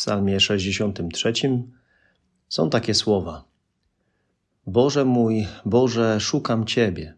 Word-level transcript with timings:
psalmie 0.00 0.40
63, 0.40 1.32
są 2.48 2.70
takie 2.70 2.94
słowa: 2.94 3.44
Boże 4.66 5.04
mój, 5.04 5.46
Boże, 5.64 6.20
szukam 6.20 6.64
Ciebie 6.64 7.14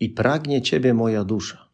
i 0.00 0.10
pragnie 0.10 0.62
Ciebie 0.62 0.94
moja 0.94 1.24
dusza. 1.24 1.68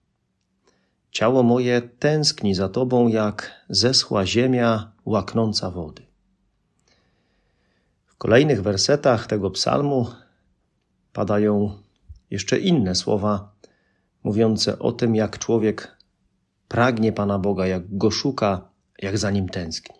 Ciało 1.10 1.42
moje 1.42 1.82
tęskni 1.82 2.54
za 2.54 2.68
Tobą, 2.68 3.08
jak 3.08 3.64
zeschła 3.68 4.26
ziemia 4.26 4.92
łaknąca 5.04 5.70
wody. 5.70 6.02
W 8.06 8.16
kolejnych 8.16 8.62
wersetach 8.62 9.26
tego 9.26 9.50
psalmu 9.50 10.06
padają 11.12 11.78
jeszcze 12.30 12.58
inne 12.58 12.94
słowa 12.94 13.54
mówiące 14.24 14.78
o 14.78 14.92
tym, 14.92 15.14
jak 15.14 15.38
człowiek 15.38 15.96
pragnie 16.68 17.12
Pana 17.12 17.38
Boga, 17.38 17.66
jak 17.66 17.96
go 17.98 18.10
szuka, 18.10 18.68
jak 18.98 19.18
za 19.18 19.30
nim 19.30 19.48
tęskni. 19.48 19.99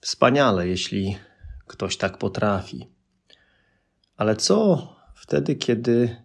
Wspaniale, 0.00 0.68
jeśli 0.68 1.18
ktoś 1.66 1.96
tak 1.96 2.18
potrafi. 2.18 2.88
Ale 4.16 4.36
co 4.36 4.88
wtedy, 5.14 5.54
kiedy 5.54 6.16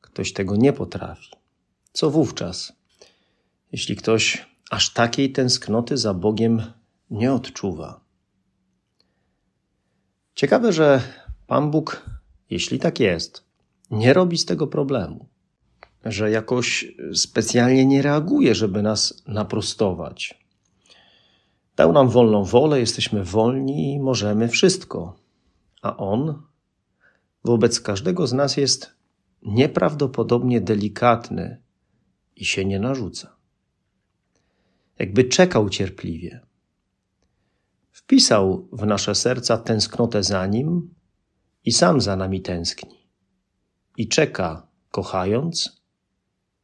ktoś 0.00 0.32
tego 0.32 0.56
nie 0.56 0.72
potrafi? 0.72 1.30
Co 1.92 2.10
wówczas, 2.10 2.72
jeśli 3.72 3.96
ktoś 3.96 4.46
aż 4.70 4.92
takiej 4.92 5.32
tęsknoty 5.32 5.96
za 5.96 6.14
Bogiem 6.14 6.62
nie 7.10 7.32
odczuwa? 7.32 8.00
Ciekawe, 10.34 10.72
że 10.72 11.02
Pan 11.46 11.70
Bóg, 11.70 12.10
jeśli 12.50 12.78
tak 12.78 13.00
jest, 13.00 13.44
nie 13.90 14.12
robi 14.12 14.38
z 14.38 14.44
tego 14.44 14.66
problemu 14.66 15.32
że 16.04 16.30
jakoś 16.30 16.92
specjalnie 17.14 17.86
nie 17.86 18.02
reaguje, 18.02 18.54
żeby 18.54 18.82
nas 18.82 19.22
naprostować. 19.26 20.41
Dał 21.76 21.92
nam 21.92 22.08
wolną 22.08 22.44
wolę, 22.44 22.80
jesteśmy 22.80 23.24
wolni 23.24 23.94
i 23.94 24.00
możemy 24.00 24.48
wszystko. 24.48 25.16
A 25.82 25.96
On 25.96 26.42
wobec 27.44 27.80
każdego 27.80 28.26
z 28.26 28.32
nas 28.32 28.56
jest 28.56 28.94
nieprawdopodobnie 29.42 30.60
delikatny 30.60 31.62
i 32.36 32.44
się 32.44 32.64
nie 32.64 32.80
narzuca. 32.80 33.36
Jakby 34.98 35.24
czekał 35.24 35.68
cierpliwie. 35.68 36.40
Wpisał 37.90 38.68
w 38.72 38.86
nasze 38.86 39.14
serca 39.14 39.58
tęsknotę 39.58 40.22
za 40.22 40.46
Nim 40.46 40.94
i 41.64 41.72
sam 41.72 42.00
za 42.00 42.16
nami 42.16 42.40
tęskni. 42.40 43.08
I 43.96 44.08
czeka, 44.08 44.66
kochając, 44.90 45.82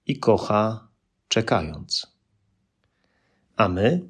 i 0.07 0.19
kocha 0.19 0.89
czekając. 1.29 2.07
A 3.57 3.69
my? 3.69 4.09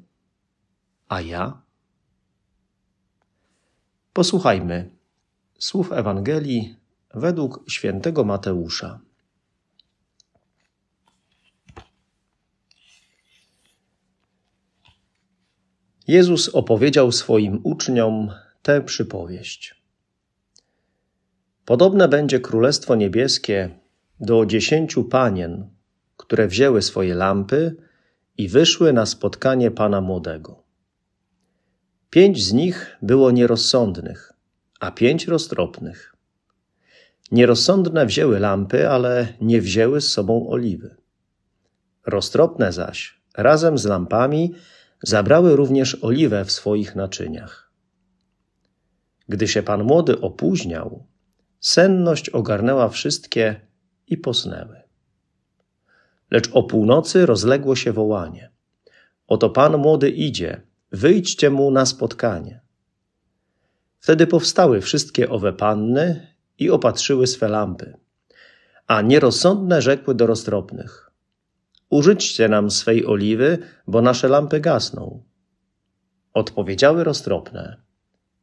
A 1.09 1.21
ja? 1.21 1.61
Posłuchajmy 4.13 4.89
słów 5.59 5.91
Ewangelii 5.91 6.75
według 7.13 7.63
świętego 7.69 8.23
Mateusza. 8.23 8.99
Jezus 16.07 16.49
opowiedział 16.49 17.11
swoim 17.11 17.59
uczniom 17.63 18.31
tę 18.61 18.81
przypowieść. 18.81 19.81
Podobne 21.65 22.07
będzie 22.07 22.39
Królestwo 22.39 22.95
Niebieskie 22.95 23.79
do 24.19 24.45
dziesięciu 24.45 25.03
panien, 25.03 25.69
które 26.17 26.47
wzięły 26.47 26.81
swoje 26.81 27.15
lampy 27.15 27.75
i 28.37 28.47
wyszły 28.47 28.93
na 28.93 29.05
spotkanie 29.05 29.71
pana 29.71 30.01
młodego. 30.01 30.68
Pięć 32.09 32.43
z 32.43 32.53
nich 32.53 32.97
było 33.01 33.31
nierozsądnych, 33.31 34.33
a 34.79 34.91
pięć 34.91 35.27
roztropnych. 35.27 36.15
Nierozsądne 37.31 38.05
wzięły 38.05 38.39
lampy, 38.39 38.89
ale 38.89 39.33
nie 39.41 39.61
wzięły 39.61 40.01
z 40.01 40.09
sobą 40.09 40.49
oliwy. 40.49 40.95
Roztropne 42.05 42.73
zaś, 42.73 43.21
razem 43.37 43.77
z 43.77 43.85
lampami, 43.85 44.53
zabrały 45.03 45.55
również 45.55 45.97
oliwę 46.01 46.45
w 46.45 46.51
swoich 46.51 46.95
naczyniach. 46.95 47.71
Gdy 49.27 49.47
się 49.47 49.63
pan 49.63 49.83
młody 49.83 50.21
opóźniał, 50.21 51.05
senność 51.59 52.29
ogarnęła 52.29 52.89
wszystkie 52.89 53.61
i 54.07 54.17
posnęły. 54.17 54.81
Lecz 56.31 56.49
o 56.53 56.63
północy 56.63 57.25
rozległo 57.25 57.75
się 57.75 57.93
wołanie. 57.93 58.51
Oto 59.27 59.49
Pan 59.49 59.77
młody 59.77 60.09
idzie, 60.09 60.61
wyjdźcie 60.91 61.49
mu 61.49 61.71
na 61.71 61.85
spotkanie. 61.85 62.61
Wtedy 63.99 64.27
powstały 64.27 64.81
wszystkie 64.81 65.29
owe 65.29 65.53
panny 65.53 66.27
i 66.59 66.69
opatrzyły 66.69 67.27
swe 67.27 67.47
lampy. 67.47 67.97
A 68.87 69.01
nierozsądne 69.01 69.81
rzekły 69.81 70.15
do 70.15 70.27
roztropnych: 70.27 71.11
Użyćcie 71.89 72.49
nam 72.49 72.71
swej 72.71 73.05
oliwy, 73.05 73.57
bo 73.87 74.01
nasze 74.01 74.27
lampy 74.27 74.59
gasną. 74.59 75.23
Odpowiedziały 76.33 77.03
roztropne: 77.03 77.81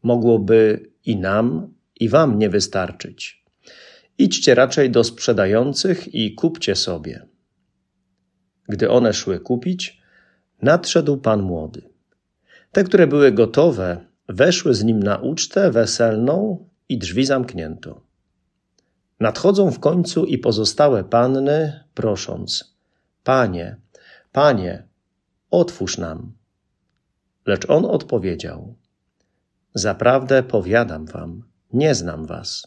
Mogłoby 0.03 0.91
i 1.05 1.17
nam, 1.17 1.75
i 2.01 2.09
wam 2.09 2.39
nie 2.39 2.51
wystarczyć. 2.51 3.45
Idźcie 4.19 4.55
raczej 4.55 4.91
do 4.91 5.05
sprzedających 5.05 6.15
i 6.15 6.35
kupcie 6.35 6.77
sobie. 6.77 7.27
Gdy 8.69 8.91
one 8.91 9.12
szły 9.12 9.41
kupić, 9.41 10.03
nadszedł 10.62 11.17
pan 11.17 11.43
młody. 11.43 11.96
Te, 12.76 12.84
które 12.84 13.06
były 13.06 13.32
gotowe, 13.32 14.06
weszły 14.28 14.75
z 14.75 14.84
nim 14.84 15.03
na 15.03 15.16
ucztę 15.16 15.70
weselną 15.70 16.69
i 16.88 16.98
drzwi 16.98 17.26
zamknięto. 17.26 18.00
Nadchodzą 19.20 19.70
w 19.70 19.81
końcu 19.81 20.25
i 20.25 20.38
pozostałe 20.38 21.04
panny, 21.04 21.84
prosząc: 21.94 22.76
Panie, 23.25 23.76
panie, 24.32 24.88
otwórz 25.50 25.98
nam. 25.98 26.32
Lecz 27.47 27.70
on 27.70 27.84
odpowiedział: 27.84 28.75
Zaprawdę 29.75 30.43
powiadam 30.43 31.06
wam, 31.06 31.43
nie 31.72 31.94
znam 31.94 32.26
was. 32.26 32.66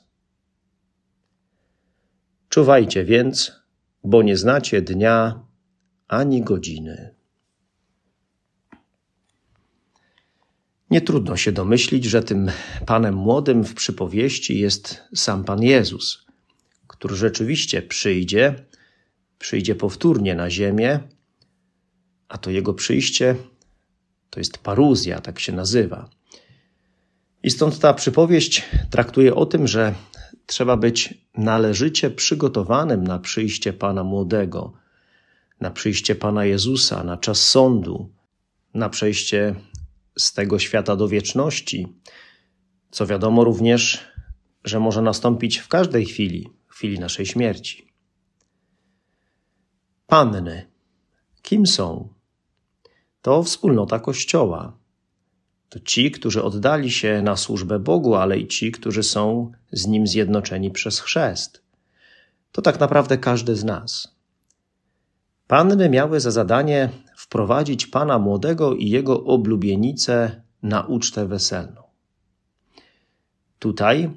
Czuwajcie 2.50 3.06
więc, 3.06 3.52
bo 4.04 4.22
nie 4.22 4.38
znacie 4.38 4.82
dnia 4.82 5.46
ani 6.08 6.42
godziny. 6.42 7.19
Nie 10.92 11.02
trudno 11.02 11.38
się 11.38 11.52
domyślić, 11.52 12.06
że 12.06 12.24
tym 12.24 12.52
Panem 12.86 13.16
młodym 13.16 13.64
w 13.64 13.74
przypowieści 13.74 14.60
jest 14.60 15.04
sam 15.16 15.44
Pan 15.44 15.64
Jezus, 15.64 16.26
który 16.88 17.16
rzeczywiście 17.16 17.82
przyjdzie, 17.82 18.56
przyjdzie 19.40 19.76
powtórnie 19.76 20.36
na 20.36 20.50
ziemię, 20.50 21.00
a 22.28 22.38
to 22.38 22.52
Jego 22.52 22.74
przyjście 22.74 23.36
to 24.30 24.40
jest 24.40 24.58
paruzja, 24.58 25.22
tak 25.22 25.40
się 25.40 25.52
nazywa. 25.52 26.10
I 27.44 27.50
stąd 27.50 27.80
ta 27.80 27.94
przypowieść 27.94 28.66
traktuje 28.90 29.36
o 29.36 29.46
tym, 29.46 29.68
że 29.68 29.94
trzeba 30.46 30.78
być 30.78 31.14
należycie 31.38 32.10
przygotowanym 32.10 33.04
na 33.04 33.20
przyjście 33.20 33.74
Pana 33.74 34.04
młodego, 34.04 34.74
na 35.62 35.72
przyjście 35.72 36.16
Pana 36.16 36.46
Jezusa, 36.46 37.04
na 37.04 37.18
czas 37.18 37.40
sądu, 37.50 38.10
na 38.74 38.90
przejście 38.90 39.56
z 40.20 40.34
tego 40.34 40.60
świata 40.60 40.96
do 40.96 41.08
wieczności, 41.08 41.88
co 42.92 43.08
wiadomo 43.08 43.44
również, 43.44 44.08
że 44.64 44.80
może 44.80 45.02
nastąpić 45.02 45.58
w 45.58 45.68
każdej 45.68 46.06
chwili, 46.06 46.50
w 46.68 46.74
chwili 46.74 47.00
naszej 47.00 47.26
śmierci. 47.26 47.94
Panny, 50.08 50.72
kim 51.42 51.68
są? 51.68 52.14
To 53.22 53.44
wspólnota 53.44 54.00
Kościoła. 54.00 54.78
To 55.70 55.80
ci, 55.80 56.12
którzy 56.12 56.44
oddali 56.44 56.92
się 56.92 57.22
na 57.22 57.38
służbę 57.38 57.80
Bogu, 57.80 58.16
ale 58.16 58.40
i 58.40 58.48
ci, 58.48 58.72
którzy 58.72 59.04
są 59.04 59.52
z 59.72 59.88
Nim 59.88 60.08
zjednoczeni 60.08 60.72
przez 60.72 61.00
chrzest. 61.00 61.64
To 62.52 62.62
tak 62.62 62.80
naprawdę 62.80 63.18
każdy 63.18 63.56
z 63.56 63.64
nas. 63.64 64.16
Panny 65.48 65.90
miały 65.90 66.20
za 66.20 66.32
zadanie 66.32 66.90
wprowadzić 67.30 67.88
pana 67.88 68.20
młodego 68.20 68.76
i 68.76 68.90
jego 68.90 69.24
oblubienicę 69.24 70.42
na 70.64 70.82
ucztę 70.82 71.28
weselną. 71.28 71.82
Tutaj 73.60 74.10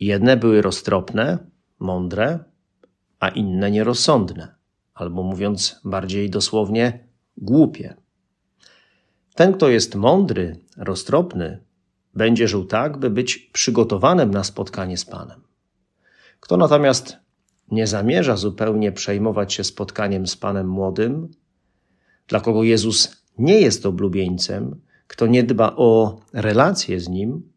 jedne 0.00 0.36
były 0.36 0.62
roztropne, 0.62 1.38
mądre, 1.78 2.38
a 3.20 3.28
inne 3.28 3.70
nierozsądne, 3.70 4.54
albo 4.94 5.22
mówiąc 5.22 5.80
bardziej 5.84 6.30
dosłownie, 6.30 7.04
głupie. 7.36 7.96
Ten, 9.34 9.52
kto 9.52 9.68
jest 9.68 9.94
mądry, 9.94 10.58
roztropny, 10.76 11.64
będzie 12.14 12.48
żył 12.48 12.64
tak, 12.64 12.98
by 12.98 13.10
być 13.10 13.36
przygotowanym 13.36 14.30
na 14.30 14.44
spotkanie 14.44 14.98
z 14.98 15.04
Panem. 15.04 15.40
Kto 16.40 16.56
natomiast 16.56 17.16
nie 17.70 17.86
zamierza 17.86 18.36
zupełnie 18.36 18.92
przejmować 18.92 19.52
się 19.52 19.64
spotkaniem 19.64 20.26
z 20.26 20.36
Panem 20.36 20.68
młodym, 20.68 21.28
dla 22.28 22.40
kogo 22.40 22.62
Jezus 22.62 23.22
nie 23.38 23.60
jest 23.60 23.86
oblubieńcem, 23.86 24.80
kto 25.06 25.26
nie 25.26 25.42
dba 25.42 25.76
o 25.76 26.20
relacje 26.32 27.00
z 27.00 27.08
nim, 27.08 27.52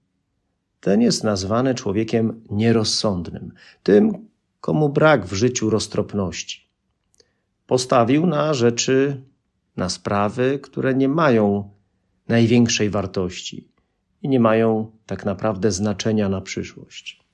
ten 0.80 1.02
jest 1.02 1.24
nazwany 1.24 1.76
człowiekiem 1.76 2.44
nierozsądnym, 2.50 3.54
tym, 3.84 4.28
komu 4.62 4.90
brak 4.90 5.26
w 5.26 5.34
życiu 5.34 5.70
roztropności. 5.70 6.70
Postawił 7.68 8.26
na 8.26 8.54
rzeczy, 8.54 9.22
na 9.78 9.90
sprawy, 9.90 10.60
które 10.60 10.96
nie 10.96 11.08
mają 11.08 11.72
największej 12.28 12.90
wartości 12.90 13.72
i 14.22 14.30
nie 14.30 14.40
mają 14.40 14.92
tak 15.06 15.26
naprawdę 15.26 15.72
znaczenia 15.72 16.30
na 16.30 16.42
przyszłość. 16.42 17.26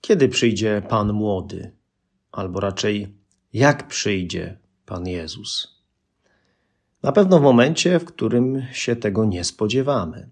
Kiedy 0.00 0.28
przyjdzie 0.28 0.82
Pan 0.88 1.12
młody, 1.12 1.72
albo 2.32 2.60
raczej 2.60 3.17
jak 3.52 3.88
przyjdzie 3.88 4.58
Pan 4.86 5.06
Jezus? 5.06 5.78
Na 7.02 7.12
pewno 7.12 7.38
w 7.38 7.42
momencie, 7.42 7.98
w 7.98 8.04
którym 8.04 8.62
się 8.72 8.96
tego 8.96 9.24
nie 9.24 9.44
spodziewamy. 9.44 10.28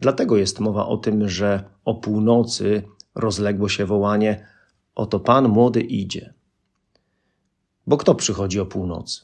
Dlatego 0.00 0.36
jest 0.36 0.60
mowa 0.60 0.86
o 0.86 0.96
tym, 0.96 1.28
że 1.28 1.64
o 1.84 1.94
północy 1.94 2.82
rozległo 3.14 3.68
się 3.68 3.86
wołanie: 3.86 4.46
Oto 4.94 5.20
Pan 5.20 5.48
młody 5.48 5.80
idzie. 5.80 6.34
Bo 7.86 7.96
kto 7.96 8.14
przychodzi 8.14 8.60
o 8.60 8.66
północy? 8.66 9.20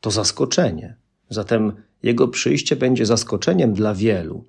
To 0.00 0.10
zaskoczenie. 0.10 0.96
Zatem 1.30 1.72
jego 2.02 2.28
przyjście 2.28 2.76
będzie 2.76 3.06
zaskoczeniem 3.06 3.74
dla 3.74 3.94
wielu, 3.94 4.44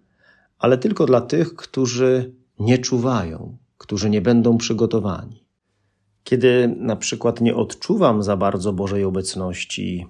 ale 0.60 0.78
tylko 0.78 1.06
dla 1.06 1.22
tych, 1.22 1.56
którzy 1.56 2.34
nie 2.60 2.78
czuwają, 2.78 3.58
którzy 3.78 4.10
nie 4.10 4.22
będą 4.22 4.58
przygotowani. 4.58 5.45
Kiedy 6.26 6.76
na 6.78 6.96
przykład 6.96 7.42
nie 7.42 7.56
odczuwam 7.56 8.24
za 8.24 8.38
bardzo 8.38 8.74
Bożej 8.74 9.04
obecności, 9.04 10.08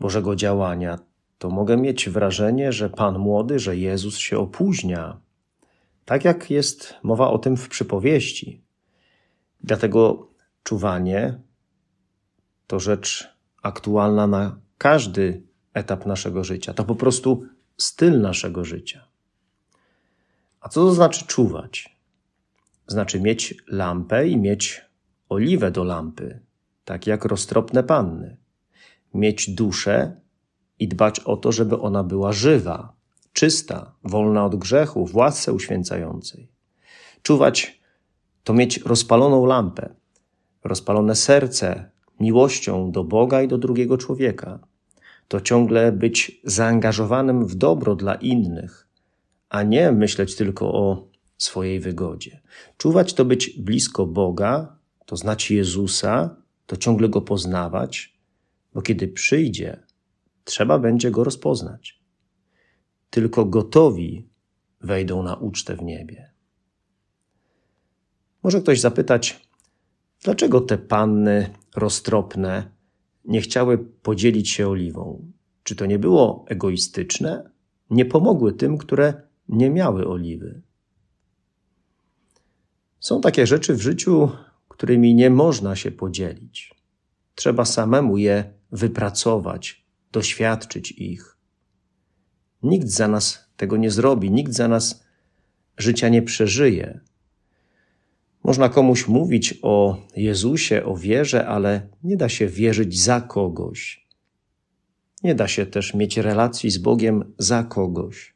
Bożego 0.00 0.36
działania, 0.36 0.98
to 1.38 1.50
mogę 1.50 1.76
mieć 1.76 2.08
wrażenie, 2.08 2.72
że 2.72 2.90
Pan 2.90 3.18
młody, 3.18 3.58
że 3.58 3.76
Jezus 3.76 4.18
się 4.18 4.38
opóźnia. 4.38 5.20
Tak 6.04 6.24
jak 6.24 6.50
jest 6.50 6.94
mowa 7.02 7.30
o 7.30 7.38
tym 7.38 7.56
w 7.56 7.68
przypowieści. 7.68 8.64
Dlatego 9.60 10.28
czuwanie 10.62 11.40
to 12.66 12.80
rzecz 12.80 13.28
aktualna 13.62 14.26
na 14.26 14.60
każdy 14.78 15.42
etap 15.74 16.06
naszego 16.06 16.44
życia. 16.44 16.74
To 16.74 16.84
po 16.84 16.94
prostu 16.94 17.46
styl 17.76 18.20
naszego 18.20 18.64
życia. 18.64 19.08
A 20.60 20.68
co 20.68 20.80
to 20.80 20.94
znaczy 20.94 21.26
czuwać? 21.26 21.96
Znaczy 22.86 23.20
mieć 23.20 23.54
lampę 23.68 24.28
i 24.28 24.36
mieć 24.36 24.85
oliwę 25.28 25.70
do 25.70 25.84
lampy, 25.84 26.40
tak 26.84 27.06
jak 27.06 27.24
roztropne 27.24 27.82
panny. 27.82 28.36
Mieć 29.14 29.50
duszę 29.50 30.20
i 30.78 30.88
dbać 30.88 31.20
o 31.20 31.36
to, 31.36 31.52
żeby 31.52 31.78
ona 31.78 32.04
była 32.04 32.32
żywa, 32.32 32.96
czysta, 33.32 33.94
wolna 34.04 34.44
od 34.44 34.56
grzechu, 34.56 35.06
w 35.06 35.16
łasce 35.16 35.52
uświęcającej. 35.52 36.48
Czuwać 37.22 37.80
to 38.44 38.54
mieć 38.54 38.78
rozpaloną 38.78 39.46
lampę, 39.46 39.94
rozpalone 40.64 41.14
serce 41.14 41.90
miłością 42.20 42.90
do 42.90 43.04
Boga 43.04 43.42
i 43.42 43.48
do 43.48 43.58
drugiego 43.58 43.98
człowieka. 43.98 44.58
To 45.28 45.40
ciągle 45.40 45.92
być 45.92 46.40
zaangażowanym 46.44 47.46
w 47.46 47.54
dobro 47.54 47.96
dla 47.96 48.14
innych, 48.14 48.88
a 49.48 49.62
nie 49.62 49.92
myśleć 49.92 50.36
tylko 50.36 50.74
o 50.74 51.08
swojej 51.38 51.80
wygodzie. 51.80 52.40
Czuwać 52.76 53.14
to 53.14 53.24
być 53.24 53.60
blisko 53.60 54.06
Boga, 54.06 54.75
to 55.06 55.16
znać 55.16 55.50
Jezusa, 55.50 56.36
to 56.66 56.76
ciągle 56.76 57.08
go 57.08 57.22
poznawać, 57.22 58.18
bo 58.74 58.82
kiedy 58.82 59.08
przyjdzie, 59.08 59.82
trzeba 60.44 60.78
będzie 60.78 61.10
go 61.10 61.24
rozpoznać. 61.24 62.00
Tylko 63.10 63.44
gotowi 63.44 64.28
wejdą 64.80 65.22
na 65.22 65.34
ucztę 65.34 65.76
w 65.76 65.82
niebie. 65.82 66.30
Może 68.42 68.60
ktoś 68.60 68.80
zapytać, 68.80 69.48
dlaczego 70.22 70.60
te 70.60 70.78
panny 70.78 71.50
roztropne 71.76 72.70
nie 73.24 73.40
chciały 73.40 73.78
podzielić 73.78 74.50
się 74.50 74.68
oliwą? 74.68 75.32
Czy 75.62 75.76
to 75.76 75.86
nie 75.86 75.98
było 75.98 76.44
egoistyczne? 76.48 77.50
Nie 77.90 78.04
pomogły 78.04 78.52
tym, 78.52 78.78
które 78.78 79.22
nie 79.48 79.70
miały 79.70 80.08
oliwy. 80.08 80.62
Są 83.00 83.20
takie 83.20 83.46
rzeczy 83.46 83.74
w 83.74 83.82
życiu, 83.82 84.30
którymi 84.76 85.14
nie 85.14 85.30
można 85.30 85.76
się 85.76 85.90
podzielić. 85.90 86.74
Trzeba 87.34 87.64
samemu 87.64 88.16
je 88.16 88.44
wypracować, 88.72 89.84
doświadczyć 90.12 90.92
ich. 90.92 91.36
Nikt 92.62 92.88
za 92.88 93.08
nas 93.08 93.50
tego 93.56 93.76
nie 93.76 93.90
zrobi, 93.90 94.30
nikt 94.30 94.52
za 94.52 94.68
nas 94.68 95.04
życia 95.78 96.08
nie 96.08 96.22
przeżyje. 96.22 97.00
Można 98.44 98.68
komuś 98.68 99.08
mówić 99.08 99.58
o 99.62 99.96
Jezusie, 100.16 100.84
o 100.84 100.96
wierze, 100.96 101.46
ale 101.46 101.88
nie 102.02 102.16
da 102.16 102.28
się 102.28 102.46
wierzyć 102.46 103.00
za 103.00 103.20
kogoś. 103.20 104.06
Nie 105.22 105.34
da 105.34 105.48
się 105.48 105.66
też 105.66 105.94
mieć 105.94 106.16
relacji 106.16 106.70
z 106.70 106.78
Bogiem 106.78 107.34
za 107.38 107.64
kogoś. 107.64 108.34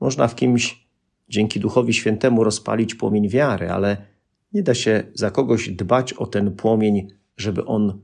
Można 0.00 0.28
w 0.28 0.34
kimś 0.34 0.86
dzięki 1.28 1.60
Duchowi 1.60 1.94
Świętemu 1.94 2.44
rozpalić 2.44 2.94
płomień 2.94 3.28
wiary, 3.28 3.70
ale 3.70 4.15
nie 4.52 4.62
da 4.62 4.74
się 4.74 5.04
za 5.14 5.30
kogoś 5.30 5.68
dbać 5.70 6.12
o 6.12 6.26
ten 6.26 6.52
płomień, 6.52 7.08
żeby 7.36 7.64
on 7.64 8.00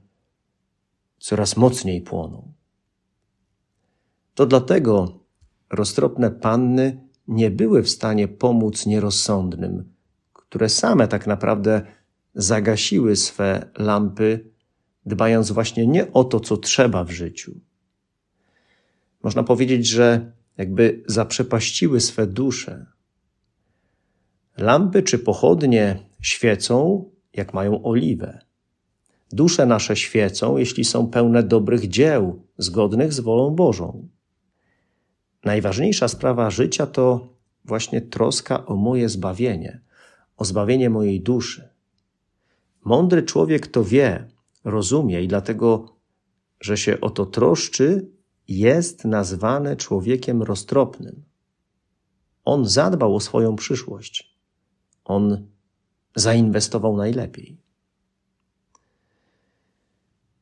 coraz 1.19 1.57
mocniej 1.57 2.01
płonął. 2.01 2.53
To 4.35 4.47
dlatego 4.47 5.21
roztropne 5.71 6.31
panny 6.31 7.09
nie 7.29 7.51
były 7.51 7.83
w 7.83 7.89
stanie 7.89 8.29
pomóc 8.29 8.87
nierozsądnym, 8.87 9.93
które 10.33 10.69
same 10.69 11.09
tak 11.09 11.27
naprawdę 11.27 11.87
zagasiły 12.35 13.17
swe 13.17 13.71
lampy, 13.79 14.51
dbając 15.07 15.53
właśnie 15.53 15.87
nie 15.87 16.13
o 16.13 16.25
to, 16.25 16.41
co 16.41 16.57
trzeba 16.57 17.05
w 17.05 17.11
życiu. 17.11 17.61
Można 19.23 19.43
powiedzieć, 19.43 19.87
że 19.87 20.33
jakby 20.59 21.03
zaprzepaściły 21.07 22.01
swe 22.01 22.27
dusze. 22.27 22.87
Lampy 24.57 25.03
czy 25.03 25.19
pochodnie 25.19 26.12
świecą, 26.23 27.05
jak 27.35 27.55
mają 27.55 27.83
oliwę. 27.83 28.39
Dusze 29.33 29.67
nasze 29.67 29.97
świecą, 29.97 30.57
jeśli 30.57 30.85
są 30.85 31.07
pełne 31.07 31.43
dobrych 31.43 31.89
dzieł, 31.89 32.47
zgodnych 32.59 33.13
z 33.13 33.21
wolą 33.21 33.51
Bożą. 33.51 34.09
Najważniejsza 35.45 36.09
sprawa 36.09 36.51
życia 36.51 36.87
to 36.87 37.29
właśnie 37.65 38.01
troska 38.01 38.67
o 38.67 38.77
moje 38.77 39.09
zbawienie, 39.09 39.81
o 40.37 40.45
zbawienie 40.45 40.91
mojej 40.91 41.21
duszy. 41.21 41.69
Mądry 42.85 43.23
człowiek 43.23 43.67
to 43.67 43.85
wie, 43.85 44.29
rozumie 44.65 45.23
i 45.23 45.29
dlatego, 45.29 45.97
że 46.61 46.77
się 46.77 47.01
o 47.01 47.11
to 47.11 47.27
troszczy, 47.27 48.11
jest 48.49 49.05
nazwany 49.05 49.77
człowiekiem 49.77 50.43
roztropnym. 50.43 51.25
On 52.45 52.67
zadbał 52.67 53.17
o 53.17 53.21
swoją 53.21 53.57
przyszłość. 53.57 54.37
On 55.05 55.47
zainwestował 56.15 56.97
najlepiej. 56.97 57.59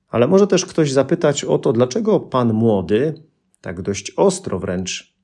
Ale 0.09 0.29
może 0.29 0.47
też 0.47 0.67
ktoś 0.67 0.93
zapytać 0.93 1.45
o 1.45 1.59
to, 1.59 1.73
dlaczego 1.73 2.21
pan 2.21 2.53
młody, 2.53 3.23
tak 3.61 3.83
dość 3.83 4.12
ostro 4.17 4.59
wręcz, 4.59 5.15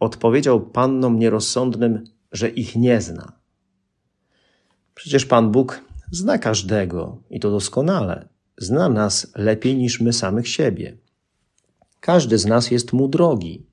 odpowiedział 0.00 0.60
pannom 0.60 1.18
nierozsądnym, 1.18 2.04
że 2.32 2.48
ich 2.48 2.76
nie 2.76 3.00
zna. 3.00 3.32
Przecież 4.94 5.26
Pan 5.26 5.52
Bóg 5.52 5.80
zna 6.10 6.38
każdego 6.38 7.22
i 7.30 7.40
to 7.40 7.50
doskonale. 7.50 8.28
Zna 8.58 8.88
nas 8.88 9.32
lepiej 9.34 9.76
niż 9.76 10.00
my 10.00 10.12
samych 10.12 10.48
siebie. 10.48 10.96
Każdy 12.00 12.38
z 12.38 12.46
nas 12.46 12.70
jest 12.70 12.92
mu 12.92 13.08
drogi. 13.08 13.66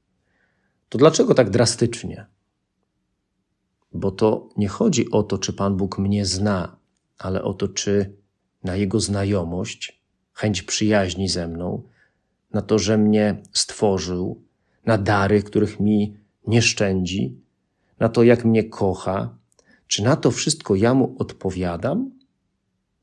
To 0.90 0.98
dlaczego 0.98 1.34
tak 1.34 1.50
drastycznie? 1.50 2.26
Bo 4.02 4.12
to 4.12 4.50
nie 4.58 4.68
chodzi 4.68 5.12
o 5.12 5.24
to, 5.24 5.38
czy 5.38 5.54
Pan 5.54 5.78
Bóg 5.78 6.00
mnie 6.00 6.26
zna, 6.26 6.78
ale 7.18 7.44
o 7.44 7.54
to, 7.54 7.68
czy 7.68 8.18
na 8.64 8.76
Jego 8.76 9.00
znajomość 9.00 10.02
chęć 10.34 10.64
przyjaźni 10.64 11.30
ze 11.30 11.48
mną, 11.48 11.84
na 12.54 12.62
to, 12.62 12.80
że 12.80 12.98
mnie 12.98 13.44
stworzył, 13.54 14.44
na 14.86 14.98
dary, 14.98 15.44
których 15.44 15.80
mi 15.80 16.18
nie 16.48 16.62
szczędzi, 16.62 17.42
na 18.00 18.10
to, 18.10 18.24
jak 18.24 18.46
mnie 18.46 18.64
kocha, 18.64 19.38
czy 19.88 20.04
na 20.04 20.16
to 20.16 20.32
wszystko 20.32 20.76
ja 20.76 20.94
mu 20.94 21.16
odpowiadam? 21.20 22.12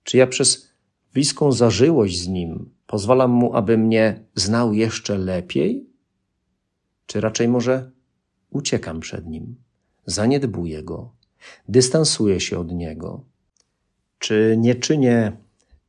Czy 0.03 0.17
ja 0.17 0.27
przez 0.27 0.73
bliską 1.15 1.53
zażyłość 1.53 2.21
z 2.21 2.29
nim 2.29 2.71
pozwalam 2.87 3.31
mu, 3.31 3.57
aby 3.57 3.79
mnie 3.79 4.25
znał 4.35 4.75
jeszcze 4.75 5.19
lepiej? 5.19 5.87
Czy 7.07 7.21
raczej 7.21 7.49
może 7.49 7.91
uciekam 8.51 9.01
przed 9.01 9.27
nim, 9.27 9.68
zaniedbuję 10.09 10.83
go, 10.83 11.11
dystansuję 11.69 12.41
się 12.41 12.59
od 12.59 12.73
niego? 12.73 13.25
Czy 14.19 14.57
nie 14.59 14.75
czynię 14.75 15.33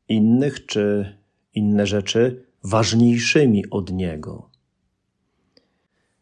innych 0.09 0.65
czy 0.65 1.15
inne 1.53 1.87
rzeczy 1.87 2.45
ważniejszymi 2.63 3.69
od 3.69 3.91
niego? 3.91 4.49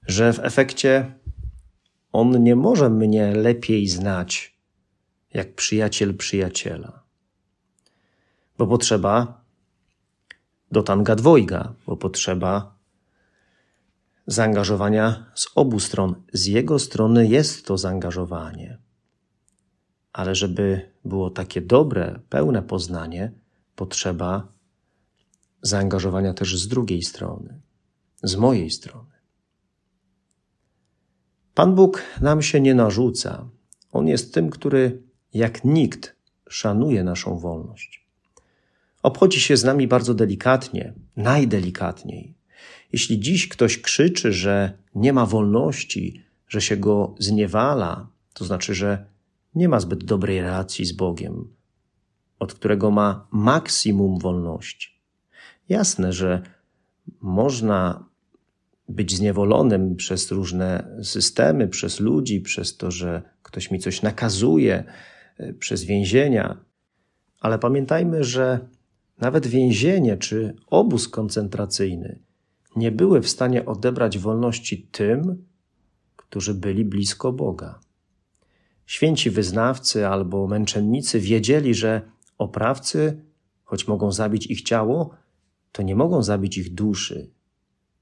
Że 0.07 0.33
w 0.33 0.39
efekcie 0.39 1.13
on 2.11 2.43
nie 2.43 2.55
może 2.55 2.89
mnie 2.89 3.35
lepiej 3.35 3.87
znać 3.87 4.57
jak 5.33 5.53
przyjaciel 5.53 6.17
przyjaciela. 6.17 7.03
Bo 8.57 8.67
potrzeba 8.67 9.41
do 10.71 10.83
tanga 10.83 11.15
dwojga, 11.15 11.73
bo 11.85 11.97
potrzeba 11.97 12.76
zaangażowania 14.27 15.31
z 15.35 15.47
obu 15.55 15.79
stron. 15.79 16.15
Z 16.33 16.45
jego 16.45 16.79
strony 16.79 17.27
jest 17.27 17.65
to 17.65 17.77
zaangażowanie. 17.77 18.77
Ale 20.13 20.35
żeby 20.35 20.91
było 21.05 21.29
takie 21.29 21.61
dobre, 21.61 22.19
pełne 22.29 22.61
poznanie, 22.61 23.31
potrzeba 23.75 24.47
zaangażowania 25.61 26.33
też 26.33 26.59
z 26.59 26.67
drugiej 26.67 27.03
strony, 27.03 27.61
z 28.23 28.35
mojej 28.35 28.69
strony. 28.69 29.11
Pan 31.53 31.75
Bóg 31.75 32.03
nam 32.21 32.41
się 32.41 32.61
nie 32.61 32.75
narzuca. 32.75 33.49
On 33.91 34.07
jest 34.07 34.33
tym, 34.33 34.49
który 34.49 35.03
jak 35.33 35.63
nikt 35.63 36.15
szanuje 36.49 37.03
naszą 37.03 37.39
wolność. 37.39 38.07
Obchodzi 39.03 39.39
się 39.39 39.57
z 39.57 39.63
nami 39.63 39.87
bardzo 39.87 40.13
delikatnie, 40.13 40.93
najdelikatniej. 41.15 42.36
Jeśli 42.93 43.19
dziś 43.19 43.47
ktoś 43.47 43.81
krzyczy, 43.81 44.33
że 44.33 44.77
nie 44.95 45.13
ma 45.13 45.25
wolności, 45.25 46.23
że 46.47 46.61
się 46.61 46.77
go 46.77 47.15
zniewala, 47.19 48.07
to 48.33 48.45
znaczy, 48.45 48.75
że 48.75 49.05
nie 49.55 49.69
ma 49.69 49.79
zbyt 49.79 50.03
dobrej 50.03 50.41
relacji 50.41 50.85
z 50.85 50.91
Bogiem, 50.91 51.47
od 52.39 52.53
którego 52.53 52.91
ma 52.91 53.27
maksimum 53.31 54.19
wolności. 54.19 55.01
Jasne, 55.69 56.13
że 56.13 56.41
można 57.21 58.05
być 58.89 59.15
zniewolonym 59.15 59.95
przez 59.95 60.31
różne 60.31 60.97
systemy, 61.03 61.67
przez 61.67 61.99
ludzi, 61.99 62.41
przez 62.41 62.77
to, 62.77 62.91
że 62.91 63.21
ktoś 63.43 63.71
mi 63.71 63.79
coś 63.79 64.01
nakazuje, 64.01 64.83
e, 65.37 65.53
przez 65.53 65.83
więzienia. 65.83 66.57
Ale 67.39 67.59
pamiętajmy, 67.59 68.23
że 68.23 68.59
nawet 69.19 69.47
więzienie 69.47 70.17
czy 70.17 70.55
obóz 70.67 71.07
koncentracyjny 71.07 72.19
nie 72.77 72.91
były 72.91 73.21
w 73.21 73.29
stanie 73.29 73.65
odebrać 73.65 74.17
wolności 74.17 74.87
tym, 74.91 75.45
którzy 76.15 76.53
byli 76.53 76.85
blisko 76.85 77.33
Boga. 77.33 77.79
Święci 78.85 79.29
wyznawcy 79.29 80.07
albo 80.07 80.47
męczennicy 80.47 81.19
wiedzieli, 81.19 81.73
że 81.73 82.01
oprawcy, 82.37 83.21
choć 83.63 83.87
mogą 83.87 84.11
zabić 84.11 84.47
ich 84.47 84.61
ciało, 84.61 85.09
to 85.71 85.83
nie 85.83 85.95
mogą 85.95 86.23
zabić 86.23 86.57
ich 86.57 86.73
duszy 86.73 87.31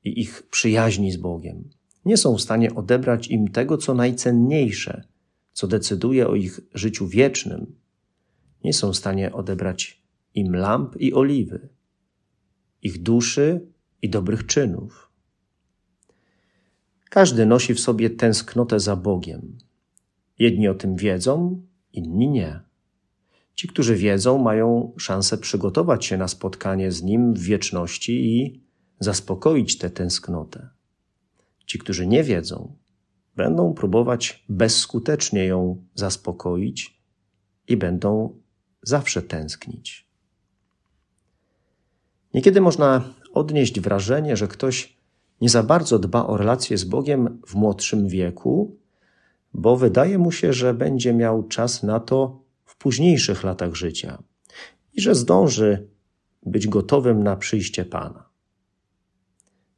i 0.04 0.22
ich 0.22 0.44
przyjaźni 0.50 1.12
z 1.12 1.18
Bogiem. 1.18 1.70
Nie 2.06 2.18
są 2.18 2.38
w 2.38 2.42
stanie 2.42 2.76
odebrać 2.76 3.28
im 3.28 3.48
tego, 3.48 3.78
co 3.78 3.94
najcenniejsze, 3.94 5.04
co 5.54 5.68
decyduje 5.68 6.28
o 6.28 6.36
ich 6.36 6.60
życiu 6.74 7.08
wiecznym. 7.08 7.76
Nie 8.64 8.74
są 8.74 8.92
w 8.92 8.98
stanie 8.98 9.34
odebrać 9.34 10.04
im 10.34 10.56
lamp 10.56 10.96
i 10.98 11.14
oliwy, 11.14 11.70
ich 12.82 13.02
duszy 13.02 13.75
i 14.02 14.10
dobrych 14.10 14.46
czynów. 14.46 15.12
Każdy 17.10 17.46
nosi 17.46 17.74
w 17.74 17.80
sobie 17.80 18.10
tęsknotę 18.10 18.80
za 18.80 18.96
Bogiem. 18.96 19.58
Jedni 20.40 20.68
o 20.68 20.76
tym 20.76 20.96
wiedzą, 20.96 21.62
inni 21.94 22.30
nie. 22.30 22.60
Ci, 23.56 23.68
którzy 23.68 23.96
wiedzą, 23.96 24.38
mają 24.38 24.94
szansę 24.98 25.38
przygotować 25.38 26.06
się 26.06 26.18
na 26.18 26.28
spotkanie 26.28 26.92
z 26.92 27.04
Nim 27.04 27.34
w 27.34 27.40
wieczności 27.40 28.38
i 28.38 28.64
zaspokoić 29.00 29.78
tę 29.78 29.90
tęsknotę. 29.90 30.70
Ci, 31.66 31.80
którzy 31.80 32.08
nie 32.08 32.24
wiedzą, 32.24 32.76
będą 33.36 33.74
próbować 33.74 34.44
bezskutecznie 34.50 35.46
ją 35.46 35.86
zaspokoić 35.94 37.02
i 37.68 37.78
będą 37.78 38.40
zawsze 38.82 39.22
tęsknić. 39.22 40.08
Niekiedy 42.34 42.62
można 42.62 43.14
odnieść 43.36 43.80
wrażenie, 43.80 44.38
że 44.38 44.48
ktoś 44.48 44.98
nie 45.42 45.50
za 45.50 45.64
bardzo 45.64 46.00
dba 46.00 46.28
o 46.28 46.38
relacje 46.38 46.78
z 46.78 46.84
Bogiem 46.84 47.42
w 47.48 47.56
młodszym 47.56 48.08
wieku, 48.08 48.78
bo 49.54 49.78
wydaje 49.78 50.18
mu 50.18 50.32
się, 50.32 50.54
że 50.54 50.74
będzie 50.74 51.14
miał 51.14 51.44
czas 51.44 51.84
na 51.84 52.00
to 52.00 52.44
w 52.66 52.78
późniejszych 52.78 53.44
latach 53.44 53.76
życia 53.76 54.24
i 54.94 55.02
że 55.02 55.16
zdąży 55.16 55.88
być 56.44 56.68
gotowym 56.68 57.24
na 57.24 57.36
przyjście 57.36 57.86
Pana. 57.86 58.30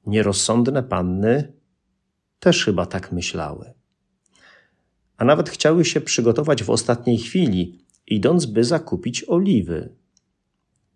Nierozsądne 0.05 0.83
panny 0.83 1.53
też 2.39 2.65
chyba 2.65 2.85
tak 2.85 3.11
myślały. 3.11 3.73
A 5.17 5.25
nawet 5.25 5.49
chciały 5.49 5.85
się 5.85 6.01
przygotować 6.01 6.63
w 6.63 6.69
ostatniej 6.69 7.17
chwili, 7.17 7.85
idąc 8.07 8.45
by 8.45 8.63
zakupić 8.63 9.23
oliwy. 9.27 9.95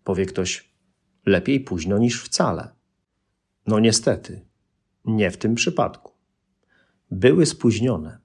Powie 0.04 0.26
ktoś, 0.26 0.71
lepiej 1.26 1.60
późno 1.60 1.98
niż 1.98 2.22
wcale. 2.24 2.68
No 3.66 3.80
niestety, 3.80 4.46
nie 5.04 5.30
w 5.30 5.36
tym 5.36 5.54
przypadku. 5.54 6.12
Były 7.10 7.46
spóźnione, 7.46 8.18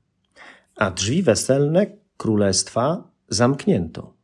a 0.75 0.91
drzwi 0.91 1.23
weselne 1.23 1.97
królestwa 2.17 3.11
zamknięto. 3.29 4.17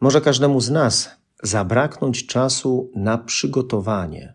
Może 0.00 0.20
każdemu 0.20 0.60
z 0.60 0.70
nas 0.70 1.10
zabraknąć 1.42 2.26
czasu 2.26 2.92
na 2.94 3.18
przygotowanie, 3.18 4.34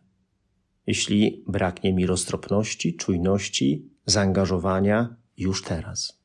jeśli 0.87 1.43
braknie 1.47 1.93
mi 1.93 2.05
roztropności, 2.05 2.95
czujności, 2.95 3.89
zaangażowania 4.05 5.15
już 5.37 5.63
teraz. 5.63 6.21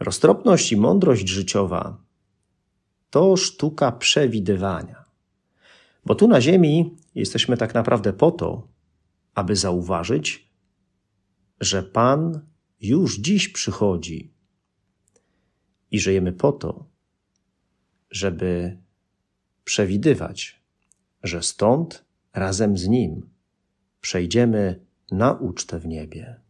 Roztropność 0.00 0.72
i 0.72 0.76
mądrość 0.76 1.28
życiowa 1.28 2.07
to 3.10 3.36
sztuka 3.36 3.92
przewidywania. 3.92 5.04
Bo 6.04 6.14
tu 6.14 6.28
na 6.28 6.40
Ziemi 6.40 6.96
jesteśmy 7.14 7.56
tak 7.56 7.74
naprawdę 7.74 8.12
po 8.12 8.30
to, 8.30 8.68
aby 9.34 9.56
zauważyć, 9.56 10.50
że 11.60 11.82
Pan 11.82 12.40
już 12.80 13.18
dziś 13.18 13.48
przychodzi 13.48 14.32
i 15.90 16.00
żyjemy 16.00 16.32
po 16.32 16.52
to, 16.52 16.86
żeby 18.10 18.78
przewidywać, 19.64 20.62
że 21.22 21.42
stąd 21.42 22.04
razem 22.32 22.78
z 22.78 22.88
Nim 22.88 23.30
przejdziemy 24.00 24.86
na 25.10 25.32
ucztę 25.32 25.78
w 25.78 25.86
niebie. 25.86 26.40